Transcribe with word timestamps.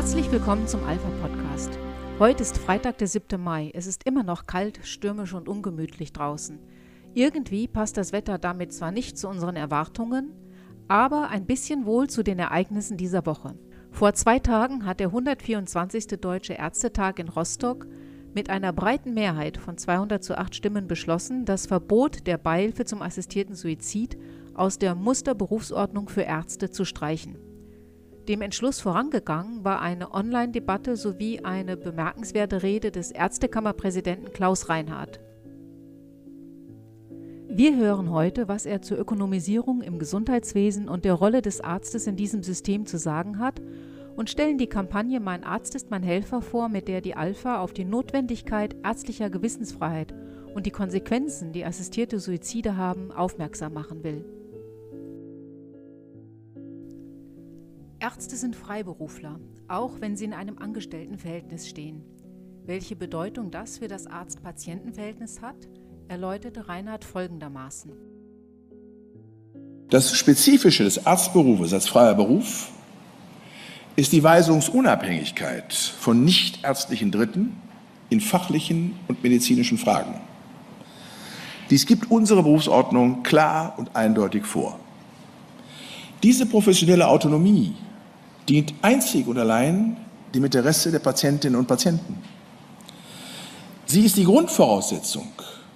Herzlich 0.00 0.32
willkommen 0.32 0.66
zum 0.66 0.82
Alpha 0.84 1.10
Podcast. 1.20 1.78
Heute 2.18 2.42
ist 2.42 2.56
Freitag, 2.56 2.96
der 2.96 3.06
7. 3.06 3.38
Mai. 3.38 3.70
Es 3.74 3.86
ist 3.86 4.06
immer 4.06 4.22
noch 4.22 4.46
kalt, 4.46 4.80
stürmisch 4.82 5.34
und 5.34 5.46
ungemütlich 5.46 6.14
draußen. 6.14 6.58
Irgendwie 7.12 7.68
passt 7.68 7.98
das 7.98 8.10
Wetter 8.10 8.38
damit 8.38 8.72
zwar 8.72 8.92
nicht 8.92 9.18
zu 9.18 9.28
unseren 9.28 9.56
Erwartungen, 9.56 10.32
aber 10.88 11.28
ein 11.28 11.44
bisschen 11.44 11.84
wohl 11.84 12.08
zu 12.08 12.22
den 12.22 12.38
Ereignissen 12.38 12.96
dieser 12.96 13.26
Woche. 13.26 13.58
Vor 13.90 14.14
zwei 14.14 14.38
Tagen 14.38 14.86
hat 14.86 15.00
der 15.00 15.08
124. 15.08 16.06
Deutsche 16.18 16.54
Ärztetag 16.54 17.18
in 17.18 17.28
Rostock 17.28 17.86
mit 18.32 18.48
einer 18.48 18.72
breiten 18.72 19.12
Mehrheit 19.12 19.58
von 19.58 19.76
200 19.76 20.24
zu 20.24 20.38
8 20.38 20.54
Stimmen 20.54 20.88
beschlossen, 20.88 21.44
das 21.44 21.66
Verbot 21.66 22.26
der 22.26 22.38
Beihilfe 22.38 22.86
zum 22.86 23.02
assistierten 23.02 23.54
Suizid 23.54 24.16
aus 24.54 24.78
der 24.78 24.94
Musterberufsordnung 24.94 26.08
für 26.08 26.22
Ärzte 26.22 26.70
zu 26.70 26.86
streichen. 26.86 27.49
Dem 28.30 28.42
Entschluss 28.42 28.78
vorangegangen 28.78 29.64
war 29.64 29.80
eine 29.80 30.14
Online-Debatte 30.14 30.94
sowie 30.94 31.40
eine 31.40 31.76
bemerkenswerte 31.76 32.62
Rede 32.62 32.92
des 32.92 33.10
Ärztekammerpräsidenten 33.10 34.32
Klaus 34.32 34.68
Reinhardt. 34.68 35.18
Wir 37.48 37.74
hören 37.74 38.10
heute, 38.12 38.46
was 38.46 38.66
er 38.66 38.82
zur 38.82 39.00
Ökonomisierung 39.00 39.82
im 39.82 39.98
Gesundheitswesen 39.98 40.88
und 40.88 41.04
der 41.04 41.14
Rolle 41.14 41.42
des 41.42 41.60
Arztes 41.60 42.06
in 42.06 42.14
diesem 42.14 42.44
System 42.44 42.86
zu 42.86 42.98
sagen 42.98 43.40
hat 43.40 43.60
und 44.14 44.30
stellen 44.30 44.58
die 44.58 44.68
Kampagne 44.68 45.18
Mein 45.18 45.42
Arzt 45.42 45.74
ist 45.74 45.90
mein 45.90 46.04
Helfer 46.04 46.40
vor, 46.40 46.68
mit 46.68 46.86
der 46.86 47.00
die 47.00 47.16
Alpha 47.16 47.58
auf 47.58 47.72
die 47.72 47.84
Notwendigkeit 47.84 48.76
ärztlicher 48.84 49.28
Gewissensfreiheit 49.28 50.14
und 50.54 50.66
die 50.66 50.70
Konsequenzen, 50.70 51.50
die 51.50 51.64
assistierte 51.64 52.20
Suizide 52.20 52.76
haben, 52.76 53.10
aufmerksam 53.10 53.72
machen 53.72 54.04
will. 54.04 54.24
Ärzte 58.00 58.36
sind 58.36 58.56
Freiberufler, 58.56 59.38
auch 59.68 60.00
wenn 60.00 60.16
sie 60.16 60.24
in 60.24 60.32
einem 60.32 60.56
Angestelltenverhältnis 60.56 61.68
stehen. 61.68 62.02
Welche 62.64 62.96
Bedeutung 62.96 63.50
das 63.50 63.76
für 63.76 63.88
das 63.88 64.06
Arzt-Patienten-Verhältnis 64.06 65.42
hat, 65.42 65.68
erläuterte 66.08 66.66
Reinhard 66.66 67.04
folgendermaßen. 67.04 67.92
Das 69.90 70.16
Spezifische 70.16 70.84
des 70.84 71.04
Arztberufes 71.04 71.74
als 71.74 71.88
freier 71.88 72.14
Beruf 72.14 72.70
ist 73.96 74.12
die 74.12 74.22
Weisungsunabhängigkeit 74.22 75.74
von 75.74 76.24
nichtärztlichen 76.24 77.10
Dritten 77.10 77.60
in 78.08 78.22
fachlichen 78.22 78.98
und 79.08 79.22
medizinischen 79.22 79.76
Fragen. 79.76 80.14
Dies 81.68 81.84
gibt 81.84 82.10
unsere 82.10 82.42
Berufsordnung 82.42 83.22
klar 83.22 83.74
und 83.76 83.94
eindeutig 83.94 84.46
vor. 84.46 84.80
Diese 86.22 86.46
professionelle 86.46 87.06
Autonomie 87.06 87.74
dient 88.50 88.74
einzig 88.82 89.28
und 89.28 89.38
allein 89.38 89.96
dem 90.34 90.44
Interesse 90.44 90.90
der 90.90 90.98
Patientinnen 90.98 91.58
und 91.58 91.66
Patienten. 91.66 92.18
Sie 93.86 94.04
ist 94.04 94.16
die 94.16 94.24
Grundvoraussetzung 94.24 95.28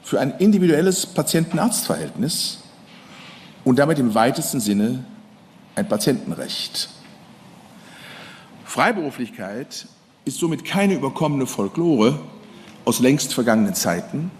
für 0.02 0.20
ein 0.20 0.34
individuelles 0.38 1.06
Patienten-Arzt-Verhältnis 1.06 2.58
und 3.64 3.78
damit 3.78 4.00
im 4.00 4.14
weitesten 4.14 4.58
Sinne 4.58 5.04
ein 5.76 5.88
Patientenrecht. 5.88 6.88
Freiberuflichkeit 8.64 9.86
ist 10.24 10.38
somit 10.38 10.64
keine 10.64 10.94
überkommene 10.94 11.46
Folklore 11.46 12.18
aus 12.84 12.98
längst 12.98 13.34
vergangenen 13.34 13.74
Zeiten, 13.74 14.32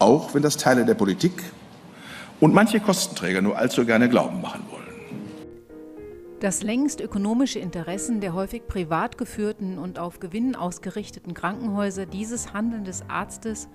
auch 0.00 0.34
wenn 0.34 0.42
das 0.42 0.56
Teile 0.56 0.84
der 0.84 0.94
Politik 0.94 1.44
und 2.40 2.54
manche 2.54 2.80
Kostenträger 2.80 3.40
nur 3.40 3.56
allzu 3.56 3.86
gerne 3.86 4.08
glauben 4.08 4.40
machen 4.40 4.64
wollen. 4.68 4.81
Dass 6.42 6.64
längst 6.64 7.00
ökonomische 7.00 7.60
Interessen 7.60 8.20
der 8.20 8.34
häufig 8.34 8.66
privat 8.66 9.16
geführten 9.16 9.78
und 9.78 10.00
auf 10.00 10.18
Gewinn 10.18 10.56
ausgerichteten 10.56 11.34
Krankenhäuser 11.34 12.04
dieses 12.04 12.52
Handeln 12.52 12.82
des 12.82 13.04
Arztes 13.06 13.68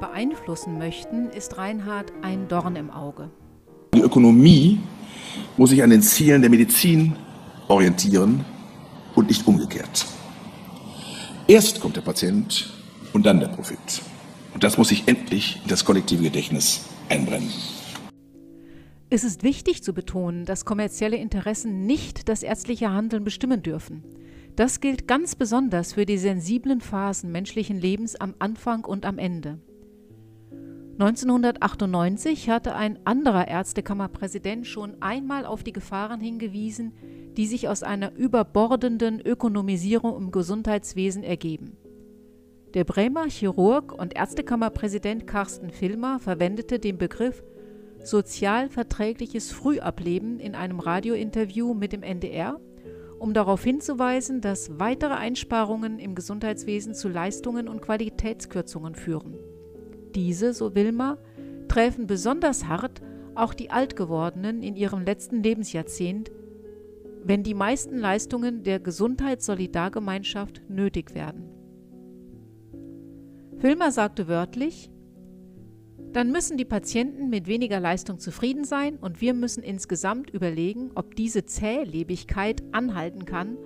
beeinflussen 0.00 0.78
möchten, 0.78 1.30
ist 1.30 1.58
Reinhard 1.58 2.12
ein 2.22 2.48
Dorn 2.48 2.74
im 2.74 2.90
Auge. 2.90 3.30
Die 3.94 4.00
Ökonomie 4.00 4.80
muss 5.56 5.70
sich 5.70 5.80
an 5.80 5.90
den 5.90 6.02
Zielen 6.02 6.40
der 6.40 6.50
Medizin 6.50 7.14
orientieren 7.68 8.44
und 9.14 9.28
nicht 9.28 9.46
umgekehrt. 9.46 10.04
Erst 11.46 11.78
kommt 11.78 11.94
der 11.94 12.00
Patient 12.00 12.68
und 13.12 13.26
dann 13.26 13.38
der 13.38 13.46
Profit. 13.46 13.78
Und 14.54 14.64
das 14.64 14.76
muss 14.76 14.88
sich 14.88 15.06
endlich 15.06 15.60
in 15.62 15.68
das 15.68 15.84
kollektive 15.84 16.24
Gedächtnis 16.24 16.80
einbrennen. 17.08 17.52
Es 19.10 19.24
ist 19.24 19.42
wichtig 19.42 19.82
zu 19.82 19.94
betonen, 19.94 20.44
dass 20.44 20.66
kommerzielle 20.66 21.16
Interessen 21.16 21.86
nicht 21.86 22.28
das 22.28 22.42
ärztliche 22.42 22.90
Handeln 22.90 23.24
bestimmen 23.24 23.62
dürfen. 23.62 24.04
Das 24.54 24.80
gilt 24.80 25.08
ganz 25.08 25.34
besonders 25.34 25.94
für 25.94 26.04
die 26.04 26.18
sensiblen 26.18 26.82
Phasen 26.82 27.32
menschlichen 27.32 27.80
Lebens 27.80 28.16
am 28.16 28.34
Anfang 28.38 28.84
und 28.84 29.06
am 29.06 29.18
Ende. 29.18 29.60
1998 30.98 32.50
hatte 32.50 32.74
ein 32.74 32.98
anderer 33.06 33.48
Ärztekammerpräsident 33.48 34.66
schon 34.66 35.00
einmal 35.00 35.46
auf 35.46 35.62
die 35.62 35.72
Gefahren 35.72 36.20
hingewiesen, 36.20 36.92
die 37.36 37.46
sich 37.46 37.68
aus 37.68 37.82
einer 37.84 38.14
überbordenden 38.14 39.20
Ökonomisierung 39.20 40.16
im 40.16 40.32
Gesundheitswesen 40.32 41.22
ergeben. 41.22 41.78
Der 42.74 42.84
Bremer 42.84 43.26
Chirurg 43.28 43.92
und 43.92 44.16
Ärztekammerpräsident 44.16 45.26
Carsten 45.26 45.70
Filmer 45.70 46.18
verwendete 46.18 46.78
den 46.78 46.98
Begriff 46.98 47.42
sozialverträgliches 48.08 49.52
Frühableben 49.52 50.40
in 50.40 50.54
einem 50.54 50.80
Radiointerview 50.80 51.74
mit 51.74 51.92
dem 51.92 52.02
NDR, 52.02 52.60
um 53.18 53.34
darauf 53.34 53.62
hinzuweisen, 53.64 54.40
dass 54.40 54.78
weitere 54.78 55.14
Einsparungen 55.14 55.98
im 55.98 56.14
Gesundheitswesen 56.14 56.94
zu 56.94 57.08
Leistungen 57.08 57.68
und 57.68 57.82
Qualitätskürzungen 57.82 58.94
führen. 58.94 59.36
Diese, 60.14 60.54
so 60.54 60.74
Wilma, 60.74 61.18
treffen 61.68 62.06
besonders 62.06 62.66
hart 62.66 63.02
auch 63.34 63.54
die 63.54 63.70
Altgewordenen 63.70 64.62
in 64.62 64.74
ihrem 64.74 65.02
letzten 65.02 65.42
Lebensjahrzehnt, 65.42 66.30
wenn 67.24 67.42
die 67.42 67.54
meisten 67.54 67.98
Leistungen 67.98 68.62
der 68.62 68.80
Gesundheitssolidargemeinschaft 68.80 70.62
nötig 70.68 71.14
werden. 71.14 71.44
Filmer 73.58 73.90
sagte 73.90 74.28
wörtlich, 74.28 74.90
dann 76.12 76.32
müssen 76.32 76.56
die 76.56 76.64
Patienten 76.64 77.28
mit 77.28 77.46
weniger 77.46 77.80
Leistung 77.80 78.18
zufrieden 78.18 78.64
sein 78.64 78.96
und 78.96 79.20
wir 79.20 79.34
müssen 79.34 79.62
insgesamt 79.62 80.30
überlegen, 80.30 80.90
ob 80.94 81.14
diese 81.14 81.44
Zählebigkeit 81.44 82.62
anhalten 82.72 83.24
kann 83.24 83.58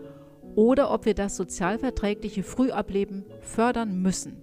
oder 0.55 0.91
ob 0.93 1.07
wir 1.07 1.15
das 1.15 1.37
sozialverträgliche 1.37 2.43
Frühableben 2.43 3.25
fördern 3.41 4.03
müssen. 4.03 4.37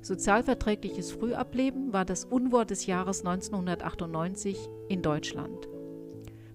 Sozialverträgliches 0.00 1.10
Frühableben 1.10 1.92
war 1.92 2.04
das 2.04 2.24
Unwort 2.24 2.70
des 2.70 2.86
Jahres 2.86 3.20
1998 3.24 4.56
in 4.88 5.02
Deutschland. 5.02 5.68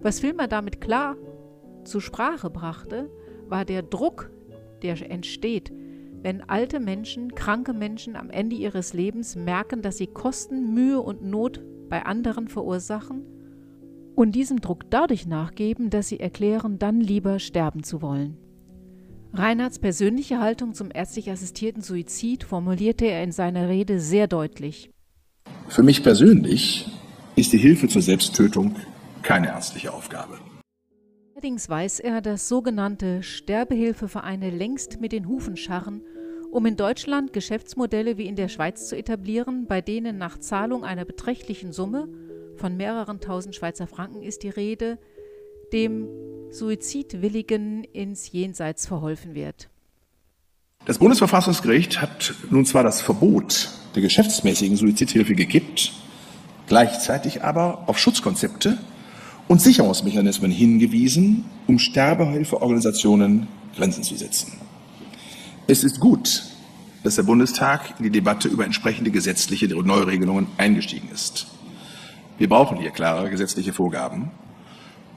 Was 0.00 0.20
Filmer 0.20 0.48
damit 0.48 0.80
klar 0.80 1.16
zur 1.84 2.00
Sprache 2.00 2.50
brachte, 2.50 3.10
war 3.48 3.64
der 3.64 3.82
Druck, 3.82 4.30
der 4.82 5.10
entsteht, 5.10 5.72
wenn 6.24 6.40
alte 6.48 6.80
Menschen, 6.80 7.34
kranke 7.34 7.74
Menschen 7.74 8.16
am 8.16 8.30
Ende 8.30 8.56
ihres 8.56 8.94
Lebens 8.94 9.36
merken, 9.36 9.82
dass 9.82 9.98
sie 9.98 10.06
Kosten, 10.06 10.72
Mühe 10.72 10.98
und 10.98 11.22
Not 11.22 11.60
bei 11.90 12.06
anderen 12.06 12.48
verursachen 12.48 13.22
und 14.14 14.34
diesem 14.34 14.60
Druck 14.60 14.90
dadurch 14.90 15.26
nachgeben, 15.26 15.90
dass 15.90 16.08
sie 16.08 16.18
erklären, 16.18 16.78
dann 16.78 17.00
lieber 17.00 17.38
sterben 17.38 17.82
zu 17.82 18.00
wollen. 18.00 18.38
Reinhards 19.34 19.78
persönliche 19.78 20.40
Haltung 20.40 20.72
zum 20.72 20.88
ärztlich 20.94 21.30
assistierten 21.30 21.82
Suizid 21.82 22.44
formulierte 22.44 23.04
er 23.04 23.22
in 23.22 23.32
seiner 23.32 23.68
Rede 23.68 24.00
sehr 24.00 24.26
deutlich. 24.26 24.90
Für 25.68 25.82
mich 25.82 26.02
persönlich 26.02 26.88
ist 27.36 27.52
die 27.52 27.58
Hilfe 27.58 27.86
zur 27.88 28.00
Selbsttötung 28.00 28.76
keine 29.22 29.48
ärztliche 29.48 29.92
Aufgabe. 29.92 30.38
Allerdings 31.34 31.68
weiß 31.68 32.00
er, 32.00 32.22
dass 32.22 32.48
sogenannte 32.48 33.22
Sterbehilfevereine 33.22 34.48
längst 34.48 35.02
mit 35.02 35.12
den 35.12 35.28
Hufen 35.28 35.58
scharren, 35.58 36.00
um 36.54 36.66
in 36.66 36.76
Deutschland 36.76 37.32
Geschäftsmodelle 37.32 38.16
wie 38.16 38.26
in 38.26 38.36
der 38.36 38.46
Schweiz 38.46 38.88
zu 38.88 38.96
etablieren, 38.96 39.66
bei 39.66 39.80
denen 39.80 40.18
nach 40.18 40.38
Zahlung 40.38 40.84
einer 40.84 41.04
beträchtlichen 41.04 41.72
Summe 41.72 42.06
von 42.54 42.76
mehreren 42.76 43.20
tausend 43.20 43.56
Schweizer 43.56 43.88
Franken 43.88 44.22
ist 44.22 44.44
die 44.44 44.50
Rede, 44.50 44.98
dem 45.72 46.06
Suizidwilligen 46.52 47.82
ins 47.82 48.30
Jenseits 48.30 48.86
verholfen 48.86 49.34
wird. 49.34 49.68
Das 50.84 50.98
Bundesverfassungsgericht 50.98 52.00
hat 52.00 52.32
nun 52.50 52.64
zwar 52.64 52.84
das 52.84 53.02
Verbot 53.02 53.70
der 53.96 54.02
geschäftsmäßigen 54.02 54.76
Suizidhilfe 54.76 55.34
gekippt, 55.34 55.92
gleichzeitig 56.68 57.42
aber 57.42 57.88
auf 57.88 57.98
Schutzkonzepte 57.98 58.78
und 59.48 59.60
Sicherungsmechanismen 59.60 60.52
hingewiesen, 60.52 61.46
um 61.66 61.80
Sterbehilfeorganisationen 61.80 63.48
Grenzen 63.74 64.04
zu 64.04 64.14
setzen. 64.14 64.63
Es 65.66 65.84
ist 65.84 66.00
gut, 66.00 66.42
dass 67.02 67.16
der 67.16 67.22
Bundestag 67.22 67.94
in 67.98 68.04
die 68.04 68.10
Debatte 68.10 68.48
über 68.48 68.64
entsprechende 68.64 69.10
gesetzliche 69.10 69.66
Neuregelungen 69.68 70.46
eingestiegen 70.56 71.08
ist. 71.12 71.46
Wir 72.38 72.48
brauchen 72.48 72.78
hier 72.78 72.90
klare 72.90 73.30
gesetzliche 73.30 73.72
Vorgaben 73.72 74.30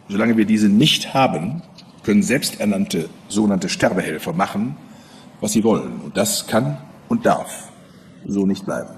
Solange 0.09 0.37
wir 0.37 0.45
diese 0.45 0.69
nicht 0.69 1.13
haben, 1.13 1.61
können 2.03 2.23
selbsternannte 2.23 3.09
sogenannte 3.27 3.67
Sterbehelfer 3.67 4.31
machen, 4.31 4.77
was 5.41 5.51
sie 5.51 5.63
wollen. 5.63 5.99
Und 6.01 6.15
das 6.15 6.47
kann 6.47 6.77
und 7.09 7.25
darf 7.25 7.71
so 8.25 8.45
nicht 8.45 8.65
bleiben. 8.65 8.95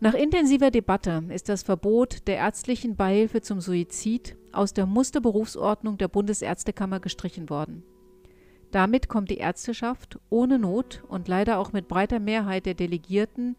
Nach 0.00 0.14
intensiver 0.14 0.70
Debatte 0.70 1.22
ist 1.28 1.48
das 1.48 1.62
Verbot 1.62 2.26
der 2.26 2.36
ärztlichen 2.36 2.96
Beihilfe 2.96 3.42
zum 3.42 3.60
Suizid 3.60 4.36
aus 4.50 4.72
der 4.72 4.86
Musterberufsordnung 4.86 5.98
der 5.98 6.08
Bundesärztekammer 6.08 6.98
gestrichen 7.00 7.50
worden. 7.50 7.84
Damit 8.70 9.08
kommt 9.08 9.30
die 9.30 9.38
Ärzteschaft 9.38 10.18
ohne 10.28 10.58
Not 10.58 11.02
und 11.08 11.26
leider 11.26 11.58
auch 11.58 11.72
mit 11.72 11.88
breiter 11.88 12.20
Mehrheit 12.20 12.66
der 12.66 12.74
Delegierten 12.74 13.56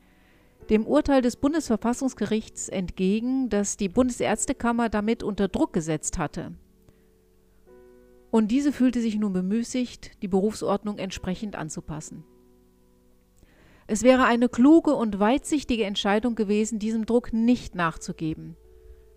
dem 0.69 0.85
Urteil 0.85 1.21
des 1.21 1.35
Bundesverfassungsgerichts 1.35 2.69
entgegen, 2.69 3.49
das 3.49 3.75
die 3.75 3.89
Bundesärztekammer 3.89 4.87
damit 4.87 5.21
unter 5.21 5.49
Druck 5.49 5.73
gesetzt 5.73 6.17
hatte. 6.17 6.53
Und 8.29 8.49
diese 8.51 8.71
fühlte 8.71 9.01
sich 9.01 9.17
nun 9.17 9.33
bemüßigt, 9.33 10.21
die 10.21 10.29
Berufsordnung 10.29 10.97
entsprechend 10.97 11.57
anzupassen. 11.57 12.23
Es 13.87 14.03
wäre 14.03 14.23
eine 14.23 14.47
kluge 14.47 14.93
und 14.95 15.19
weitsichtige 15.19 15.83
Entscheidung 15.83 16.35
gewesen, 16.35 16.79
diesem 16.79 17.05
Druck 17.05 17.33
nicht 17.33 17.75
nachzugeben. 17.75 18.55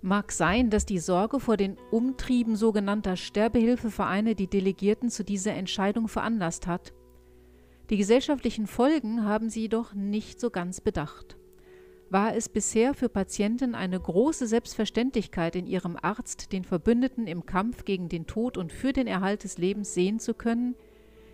Mag 0.04 0.32
sein, 0.32 0.68
dass 0.68 0.84
die 0.84 0.98
Sorge 0.98 1.40
vor 1.40 1.56
den 1.56 1.78
Umtrieben 1.90 2.56
sogenannter 2.56 3.16
Sterbehilfevereine 3.16 4.34
die 4.34 4.48
Delegierten 4.48 5.08
zu 5.08 5.24
dieser 5.24 5.54
Entscheidung 5.54 6.08
veranlasst 6.08 6.66
hat. 6.66 6.92
Die 7.88 7.96
gesellschaftlichen 7.96 8.66
Folgen 8.66 9.24
haben 9.24 9.48
sie 9.48 9.62
jedoch 9.62 9.94
nicht 9.94 10.40
so 10.40 10.50
ganz 10.50 10.82
bedacht. 10.82 11.38
War 12.10 12.36
es 12.36 12.50
bisher 12.50 12.92
für 12.92 13.08
Patienten 13.08 13.74
eine 13.74 13.98
große 13.98 14.46
Selbstverständlichkeit, 14.46 15.56
in 15.56 15.66
ihrem 15.66 15.96
Arzt 15.96 16.52
den 16.52 16.64
Verbündeten 16.64 17.26
im 17.26 17.46
Kampf 17.46 17.86
gegen 17.86 18.10
den 18.10 18.26
Tod 18.26 18.58
und 18.58 18.72
für 18.72 18.92
den 18.92 19.06
Erhalt 19.06 19.42
des 19.42 19.56
Lebens 19.56 19.94
sehen 19.94 20.18
zu 20.18 20.34
können, 20.34 20.76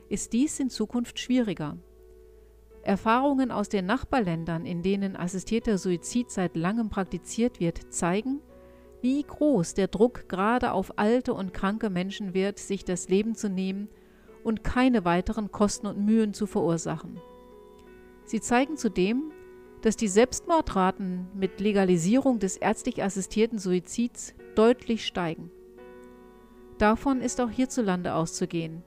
ist 0.09 0.33
dies 0.33 0.61
in 0.61 0.71
Zukunft 0.71 1.19
schwieriger. 1.19 1.77
Erfahrungen 2.85 3.51
aus 3.51 3.69
den 3.69 3.87
Nachbarländern, 3.87 4.65
in 4.65 4.83
denen 4.83 5.17
assistierter 5.17 5.77
Suizid 5.77 6.31
seit 6.31 6.55
langem 6.55 6.89
praktiziert 6.89 7.59
wird, 7.59 7.93
zeigen, 7.93 8.41
wie 9.03 9.23
groß 9.23 9.75
der 9.75 9.89
Druck 9.89 10.29
gerade 10.29 10.73
auf 10.73 10.99
alte 10.99 11.35
und 11.35 11.55
kranke 11.55 11.91
Menschen 11.91 12.35
wird, 12.35 12.59
sich 12.59 12.85
das 12.85 13.09
Leben 13.09 13.35
zu 13.35 13.49
nehmen 13.49 13.89
und 14.45 14.65
keine 14.65 15.05
weiteren 15.05 15.51
Kosten 15.51 15.87
und 15.87 16.05
Mühen 16.05 16.35
zu 16.35 16.47
verursachen. 16.47 17.21
Sie 18.25 18.41
zeigen 18.41 18.77
zudem, 18.77 19.33
dass 19.83 19.97
die 19.97 20.09
Selbstmordraten 20.09 21.29
mit 21.35 21.61
Legalisierung 21.61 22.39
des 22.39 22.57
ärztlich 22.57 23.03
assistierten 23.03 23.59
Suizids 23.59 24.35
deutlich 24.55 25.07
steigen. 25.07 25.51
Davon 26.79 27.21
ist 27.21 27.41
auch 27.41 27.51
hierzulande 27.51 28.15
auszugehen. 28.15 28.83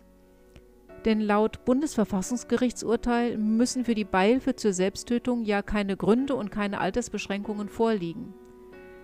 Denn 1.06 1.19
laut 1.19 1.65
Bundesverfassungsgerichtsurteil 1.65 3.38
müssen 3.38 3.83
für 3.83 3.94
die 3.94 4.06
Beihilfe 4.06 4.56
zur 4.56 4.71
Selbsttötung 4.71 5.44
ja 5.44 5.62
keine 5.62 5.98
Gründe 5.98 6.36
und 6.36 6.50
keine 6.50 6.80
Altersbeschränkungen 6.80 7.68
vorliegen. 7.68 8.33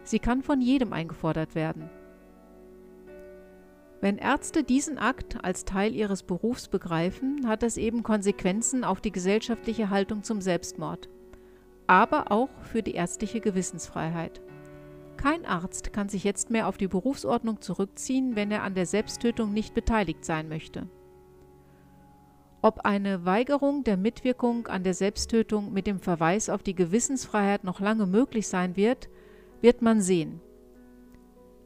Sie 0.03 0.19
kann 0.19 0.41
von 0.41 0.61
jedem 0.61 0.93
eingefordert 0.93 1.55
werden. 1.55 1.89
Wenn 4.01 4.17
Ärzte 4.17 4.63
diesen 4.63 4.97
Akt 4.97 5.43
als 5.43 5.65
Teil 5.65 5.93
ihres 5.93 6.23
Berufs 6.23 6.69
begreifen, 6.69 7.47
hat 7.47 7.63
das 7.63 7.75
eben 7.75 8.01
Konsequenzen 8.01 8.85
auf 8.85 9.01
die 9.01 9.11
gesellschaftliche 9.11 9.89
Haltung 9.89 10.23
zum 10.23 10.39
Selbstmord, 10.39 11.09
aber 11.85 12.31
auch 12.31 12.49
für 12.61 12.81
die 12.81 12.93
ärztliche 12.93 13.41
Gewissensfreiheit. 13.41 14.41
Kein 15.17 15.45
Arzt 15.45 15.91
kann 15.91 16.07
sich 16.07 16.23
jetzt 16.23 16.49
mehr 16.49 16.67
auf 16.69 16.77
die 16.77 16.87
Berufsordnung 16.87 17.59
zurückziehen, 17.59 18.37
wenn 18.37 18.51
er 18.51 18.63
an 18.63 18.73
der 18.73 18.85
Selbsttötung 18.85 19.51
nicht 19.51 19.73
beteiligt 19.73 20.23
sein 20.23 20.47
möchte. 20.47 20.87
Ob 22.61 22.85
eine 22.85 23.25
Weigerung 23.25 23.83
der 23.83 23.97
Mitwirkung 23.97 24.67
an 24.67 24.83
der 24.83 24.93
Selbsttötung 24.93 25.73
mit 25.73 25.87
dem 25.87 25.99
Verweis 25.99 26.49
auf 26.49 26.63
die 26.63 26.75
Gewissensfreiheit 26.75 27.65
noch 27.65 27.81
lange 27.81 28.05
möglich 28.05 28.47
sein 28.47 28.77
wird, 28.77 29.09
wird 29.61 29.81
man 29.81 30.01
sehen. 30.01 30.41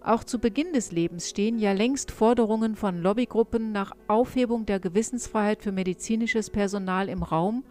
Auch 0.01 0.25
zu 0.25 0.39
Beginn 0.39 0.73
des 0.73 0.91
Lebens 0.91 1.29
stehen 1.29 1.59
ja 1.59 1.71
längst 1.71 2.11
Forderungen 2.11 2.75
von 2.75 3.01
Lobbygruppen 3.01 3.71
nach 3.71 3.93
Aufhebung 4.07 4.65
der 4.65 4.81
Gewissensfreiheit 4.81 5.63
für 5.63 5.71
medizinisches 5.71 6.49
Personal 6.49 7.07
im 7.07 7.23
Raum, 7.23 7.63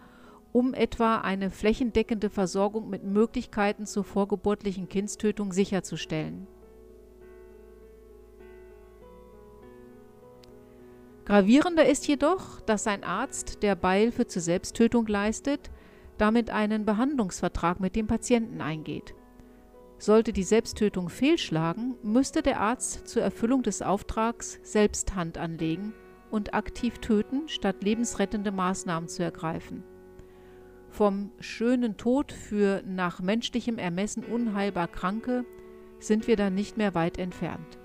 um 0.51 0.73
etwa 0.73 1.17
eine 1.17 1.51
flächendeckende 1.51 2.31
Versorgung 2.31 2.89
mit 2.89 3.03
Möglichkeiten 3.03 3.85
zur 3.85 4.03
vorgeburtlichen 4.03 4.89
Kindstötung 4.89 5.53
sicherzustellen. 5.53 6.47
Gravierender 11.25 11.85
ist 11.85 12.07
jedoch, 12.07 12.59
dass 12.61 12.87
ein 12.87 13.03
Arzt, 13.03 13.63
der 13.63 13.75
Beihilfe 13.75 14.27
zur 14.27 14.41
Selbsttötung 14.41 15.07
leistet, 15.07 15.71
damit 16.17 16.49
einen 16.49 16.83
Behandlungsvertrag 16.83 17.79
mit 17.79 17.95
dem 17.95 18.07
Patienten 18.07 18.59
eingeht. 18.59 19.13
Sollte 20.03 20.33
die 20.33 20.43
Selbsttötung 20.43 21.07
fehlschlagen, 21.07 21.95
müsste 22.03 22.41
der 22.41 22.59
Arzt 22.59 23.07
zur 23.07 23.21
Erfüllung 23.21 23.63
des 23.63 23.81
Auftrags 23.81 24.59
selbst 24.61 25.15
Hand 25.15 25.37
anlegen 25.37 25.93
und 26.29 26.53
aktiv 26.53 26.97
töten, 26.97 27.47
statt 27.47 27.85
lebensrettende 27.85 28.51
Maßnahmen 28.51 29.07
zu 29.07 29.23
ergreifen. 29.23 29.81
Vom 30.89 31.31
schönen 31.39 31.95
Tod 31.95 32.33
für 32.33 32.83
nach 32.85 33.21
menschlichem 33.21 33.77
Ermessen 33.77 34.25
unheilbar 34.25 34.89
Kranke 34.89 35.45
sind 35.99 36.27
wir 36.27 36.35
dann 36.35 36.53
nicht 36.53 36.75
mehr 36.75 36.95
weit 36.95 37.17
entfernt. 37.17 37.79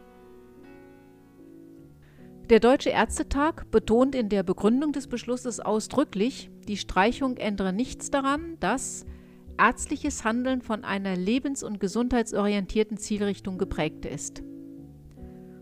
Der 2.51 2.59
Deutsche 2.59 2.91
Ärztetag 2.91 3.71
betont 3.71 4.17
in 4.17 4.29
der 4.29 4.43
Begründung 4.43 4.91
des 4.91 5.07
Beschlusses 5.07 5.61
ausdrücklich, 5.61 6.51
die 6.67 6.79
Streichung 6.79 7.37
ändere 7.37 7.73
nichts 7.73 8.11
daran, 8.11 8.57
dass 8.59 9.07
ärztliches 9.59 10.25
Handeln 10.25 10.63
von 10.63 10.85
einer 10.85 11.17
lebens- 11.17 11.63
und 11.63 11.81
gesundheitsorientierten 11.81 12.97
Zielrichtung 12.97 13.59
geprägt 13.59 14.07
ist. 14.07 14.43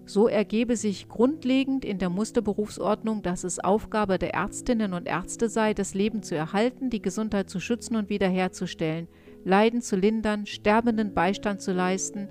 So 0.09 0.29
ergebe 0.29 0.77
sich 0.77 1.09
grundlegend 1.09 1.85
in 1.85 1.99
der 1.99 2.11
Musterberufsordnung, 2.11 3.23
dass 3.23 3.43
es 3.43 3.59
Aufgabe 3.59 4.19
der 4.19 4.35
Ärztinnen 4.35 4.93
und 4.93 5.09
Ärzte 5.09 5.49
sei, 5.49 5.75
das 5.75 5.95
Leben 5.95 6.23
zu 6.23 6.37
erhalten, 6.37 6.91
die 6.91 7.03
Gesundheit 7.03 7.51
zu 7.51 7.59
schützen 7.59 7.97
und 7.97 8.09
wiederherzustellen, 8.09 9.09
Leiden 9.45 9.83
zu 9.83 9.97
lindern, 9.97 10.47
Sterbenden 10.47 11.13
Beistand 11.13 11.61
zu 11.61 11.73
leisten 11.73 12.29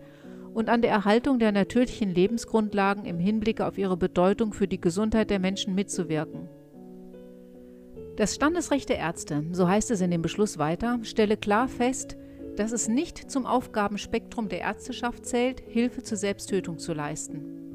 und 0.53 0.69
an 0.69 0.81
der 0.81 0.91
Erhaltung 0.91 1.37
der 1.37 1.51
natürlichen 1.51 2.15
Lebensgrundlagen 2.15 3.03
im 3.03 3.19
Hinblick 3.19 3.59
auf 3.59 3.77
ihre 3.77 3.97
Bedeutung 3.97 4.53
für 4.53 4.69
die 4.69 4.79
Gesundheit 4.79 5.29
der 5.29 5.39
Menschen 5.39 5.75
mitzuwirken. 5.75 6.47
Das 8.17 8.33
Standesrecht 8.33 8.87
der 8.87 8.97
Ärzte, 8.97 9.43
so 9.51 9.67
heißt 9.67 9.91
es 9.91 9.99
in 9.99 10.09
dem 10.09 10.21
Beschluss 10.21 10.57
weiter, 10.57 10.99
stelle 11.03 11.35
klar 11.35 11.67
fest, 11.67 12.15
dass 12.55 12.71
es 12.71 12.87
nicht 12.87 13.29
zum 13.29 13.45
Aufgabenspektrum 13.45 14.47
der 14.47 14.61
Ärzteschaft 14.61 15.25
zählt, 15.25 15.61
Hilfe 15.67 16.01
zur 16.01 16.17
Selbsttötung 16.17 16.79
zu 16.79 16.93
leisten. 16.93 17.65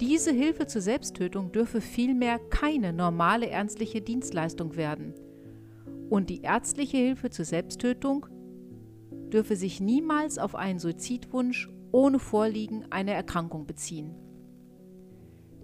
Diese 0.00 0.30
Hilfe 0.30 0.68
zur 0.68 0.80
Selbsttötung 0.80 1.50
dürfe 1.50 1.80
vielmehr 1.80 2.38
keine 2.38 2.92
normale 2.92 3.46
ärztliche 3.46 4.00
Dienstleistung 4.00 4.76
werden. 4.76 5.14
Und 6.08 6.30
die 6.30 6.42
ärztliche 6.42 6.98
Hilfe 6.98 7.30
zur 7.30 7.44
Selbsttötung 7.44 8.26
dürfe 9.32 9.56
sich 9.56 9.80
niemals 9.80 10.38
auf 10.38 10.54
einen 10.54 10.78
Suizidwunsch 10.78 11.68
ohne 11.90 12.20
Vorliegen 12.20 12.84
einer 12.90 13.12
Erkrankung 13.12 13.66
beziehen. 13.66 14.14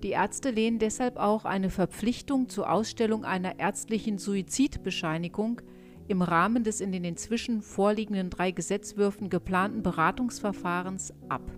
Die 0.03 0.11
Ärzte 0.11 0.51
lehnen 0.51 0.79
deshalb 0.79 1.17
auch 1.17 1.45
eine 1.45 1.71
Verpflichtung 1.71 2.49
zur 2.49 2.71
Ausstellung 2.71 3.25
einer 3.25 3.59
ärztlichen 3.59 4.19
Suizidbescheinigung 4.19 5.61
im 6.07 6.23
Rahmen 6.23 6.63
des 6.63 6.81
in 6.81 6.93
den 6.93 7.05
inzwischen 7.05 7.63
vorliegenden 7.63 8.31
drei 8.31 8.53
Gesetzwürfen 8.53 9.29
geplanten 9.29 9.83
Beratungsverfahrens 9.83 11.13
ab. 11.29 11.51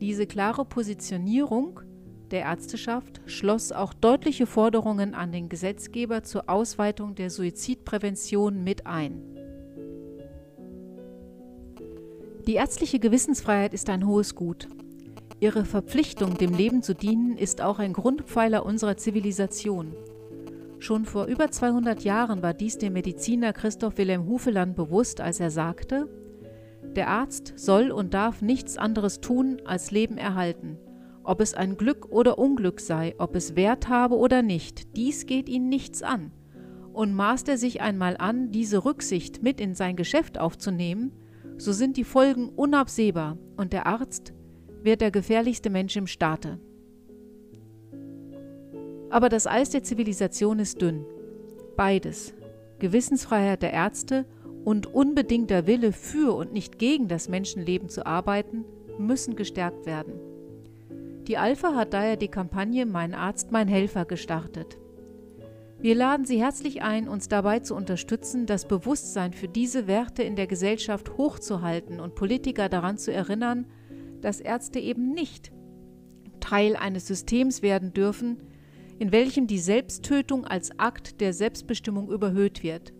Diese 0.00 0.26
klare 0.26 0.64
Positionierung 0.64 1.80
der 2.30 2.40
Ärzteschaft 2.40 3.20
schloss 3.26 3.70
auch 3.70 3.94
deutliche 3.94 4.46
Forderungen 4.46 5.14
an 5.14 5.30
den 5.30 5.48
Gesetzgeber 5.48 6.24
zur 6.24 6.50
Ausweitung 6.50 7.14
der 7.14 7.30
Suizidprävention 7.30 8.64
mit 8.64 8.86
ein. 8.86 9.22
Die 12.46 12.54
ärztliche 12.54 12.98
Gewissensfreiheit 12.98 13.72
ist 13.72 13.88
ein 13.88 14.06
hohes 14.06 14.34
Gut. 14.34 14.68
Ihre 15.44 15.66
Verpflichtung, 15.66 16.38
dem 16.38 16.54
Leben 16.54 16.82
zu 16.82 16.94
dienen, 16.94 17.36
ist 17.36 17.60
auch 17.60 17.78
ein 17.78 17.92
Grundpfeiler 17.92 18.64
unserer 18.64 18.96
Zivilisation. 18.96 19.94
Schon 20.78 21.04
vor 21.04 21.26
über 21.26 21.50
200 21.50 22.02
Jahren 22.02 22.42
war 22.42 22.54
dies 22.54 22.78
dem 22.78 22.94
Mediziner 22.94 23.52
Christoph 23.52 23.98
Wilhelm 23.98 24.26
Hufeland 24.26 24.74
bewusst, 24.74 25.20
als 25.20 25.40
er 25.40 25.50
sagte, 25.50 26.08
der 26.96 27.08
Arzt 27.08 27.52
soll 27.56 27.90
und 27.90 28.14
darf 28.14 28.40
nichts 28.40 28.78
anderes 28.78 29.20
tun, 29.20 29.60
als 29.66 29.90
Leben 29.90 30.16
erhalten. 30.16 30.78
Ob 31.24 31.42
es 31.42 31.52
ein 31.52 31.76
Glück 31.76 32.06
oder 32.10 32.38
Unglück 32.38 32.80
sei, 32.80 33.14
ob 33.18 33.36
es 33.36 33.54
Wert 33.54 33.90
habe 33.90 34.16
oder 34.16 34.40
nicht, 34.40 34.96
dies 34.96 35.26
geht 35.26 35.50
ihn 35.50 35.68
nichts 35.68 36.02
an. 36.02 36.32
Und 36.94 37.12
maßt 37.12 37.50
er 37.50 37.58
sich 37.58 37.82
einmal 37.82 38.16
an, 38.16 38.50
diese 38.50 38.86
Rücksicht 38.86 39.42
mit 39.42 39.60
in 39.60 39.74
sein 39.74 39.96
Geschäft 39.96 40.38
aufzunehmen, 40.38 41.12
so 41.58 41.72
sind 41.72 41.98
die 41.98 42.04
Folgen 42.04 42.48
unabsehbar 42.48 43.36
und 43.58 43.74
der 43.74 43.86
Arzt 43.86 44.33
wird 44.84 45.00
der 45.00 45.10
gefährlichste 45.10 45.70
Mensch 45.70 45.96
im 45.96 46.06
Staate. 46.06 46.58
Aber 49.10 49.28
das 49.28 49.46
Eis 49.46 49.70
der 49.70 49.82
Zivilisation 49.82 50.58
ist 50.58 50.82
dünn. 50.82 51.06
Beides, 51.76 52.34
Gewissensfreiheit 52.78 53.62
der 53.62 53.72
Ärzte 53.72 54.26
und 54.64 54.92
unbedingter 54.92 55.66
Wille 55.66 55.92
für 55.92 56.34
und 56.34 56.52
nicht 56.52 56.78
gegen 56.78 57.08
das 57.08 57.28
Menschenleben 57.28 57.88
zu 57.88 58.06
arbeiten, 58.06 58.64
müssen 58.98 59.36
gestärkt 59.36 59.86
werden. 59.86 60.14
Die 61.26 61.38
Alpha 61.38 61.74
hat 61.74 61.94
daher 61.94 62.16
die 62.16 62.28
Kampagne 62.28 62.86
Mein 62.86 63.14
Arzt, 63.14 63.50
mein 63.50 63.68
Helfer 63.68 64.04
gestartet. 64.04 64.78
Wir 65.78 65.94
laden 65.94 66.24
Sie 66.24 66.40
herzlich 66.40 66.82
ein, 66.82 67.08
uns 67.08 67.28
dabei 67.28 67.60
zu 67.60 67.74
unterstützen, 67.74 68.46
das 68.46 68.66
Bewusstsein 68.66 69.32
für 69.32 69.48
diese 69.48 69.86
Werte 69.86 70.22
in 70.22 70.36
der 70.36 70.46
Gesellschaft 70.46 71.16
hochzuhalten 71.16 72.00
und 72.00 72.14
Politiker 72.14 72.68
daran 72.68 72.96
zu 72.96 73.12
erinnern, 73.12 73.66
dass 74.24 74.40
Ärzte 74.40 74.80
eben 74.80 75.12
nicht 75.12 75.52
Teil 76.40 76.76
eines 76.76 77.06
Systems 77.06 77.62
werden 77.62 77.92
dürfen, 77.92 78.38
in 78.98 79.12
welchem 79.12 79.46
die 79.46 79.58
Selbsttötung 79.58 80.46
als 80.46 80.78
Akt 80.78 81.20
der 81.20 81.32
Selbstbestimmung 81.32 82.10
überhöht 82.10 82.62
wird. 82.62 82.92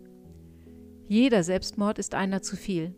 Jeder 1.07 1.43
Selbstmord 1.43 1.99
ist 1.99 2.15
einer 2.15 2.41
zu 2.41 2.55
viel. 2.55 2.95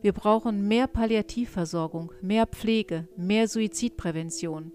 Wir 0.00 0.12
brauchen 0.12 0.66
mehr 0.66 0.86
Palliativversorgung, 0.86 2.12
mehr 2.20 2.46
Pflege, 2.46 3.08
mehr 3.16 3.46
Suizidprävention. 3.48 4.72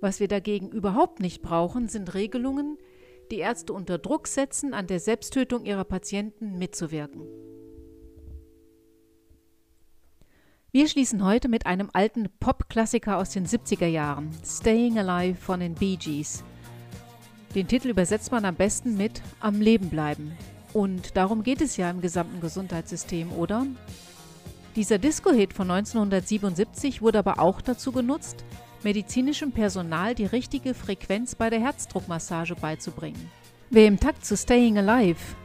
Was 0.00 0.20
wir 0.20 0.28
dagegen 0.28 0.70
überhaupt 0.70 1.20
nicht 1.20 1.42
brauchen, 1.42 1.88
sind 1.88 2.14
Regelungen, 2.14 2.78
die 3.30 3.38
Ärzte 3.38 3.72
unter 3.72 3.98
Druck 3.98 4.26
setzen, 4.26 4.74
an 4.74 4.86
der 4.86 5.00
Selbsttötung 5.00 5.64
ihrer 5.64 5.84
Patienten 5.84 6.58
mitzuwirken. 6.58 7.22
Wir 10.76 10.88
schließen 10.88 11.24
heute 11.24 11.48
mit 11.48 11.64
einem 11.64 11.88
alten 11.94 12.28
Pop-Klassiker 12.38 13.16
aus 13.16 13.30
den 13.30 13.46
70er 13.46 13.86
Jahren, 13.86 14.28
Staying 14.44 14.98
Alive 14.98 15.40
von 15.40 15.60
den 15.60 15.72
Bee 15.72 15.96
Gees. 15.96 16.44
Den 17.54 17.66
Titel 17.66 17.88
übersetzt 17.88 18.30
man 18.30 18.44
am 18.44 18.56
besten 18.56 18.94
mit 18.94 19.22
Am 19.40 19.62
Leben 19.62 19.88
bleiben. 19.88 20.36
Und 20.74 21.16
darum 21.16 21.42
geht 21.42 21.62
es 21.62 21.78
ja 21.78 21.88
im 21.88 22.02
gesamten 22.02 22.42
Gesundheitssystem, 22.42 23.32
oder? 23.32 23.66
Dieser 24.76 24.98
Disco-Hit 24.98 25.54
von 25.54 25.70
1977 25.70 27.00
wurde 27.00 27.20
aber 27.20 27.40
auch 27.40 27.62
dazu 27.62 27.90
genutzt, 27.90 28.44
medizinischem 28.82 29.52
Personal 29.52 30.14
die 30.14 30.26
richtige 30.26 30.74
Frequenz 30.74 31.36
bei 31.36 31.48
der 31.48 31.60
Herzdruckmassage 31.60 32.54
beizubringen. 32.54 33.30
Wer 33.70 33.86
im 33.86 33.98
Takt 33.98 34.26
zu 34.26 34.36
Staying 34.36 34.76
Alive 34.76 35.36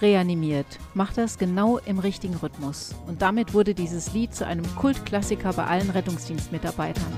reanimiert, 0.00 0.66
macht 0.94 1.18
das 1.18 1.38
genau 1.38 1.78
im 1.78 1.98
richtigen 1.98 2.34
Rhythmus. 2.36 2.94
Und 3.06 3.22
damit 3.22 3.54
wurde 3.54 3.74
dieses 3.74 4.12
Lied 4.12 4.34
zu 4.34 4.46
einem 4.46 4.64
Kultklassiker 4.76 5.52
bei 5.52 5.64
allen 5.64 5.90
Rettungsdienstmitarbeitern. 5.90 7.12